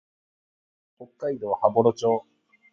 [0.97, 2.25] 北海道羽幌町